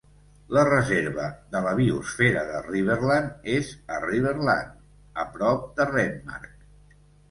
La 0.57 0.61
Reserva 0.69 1.27
de 1.51 1.61
la 1.65 1.73
Biosfera 1.81 2.43
de 2.49 2.63
Riverland 2.71 3.47
és 3.59 3.73
a 3.99 4.03
Riverland, 4.09 4.77
a 5.25 5.31
prop 5.39 5.73
de 5.81 5.93
Renmark. 5.97 6.55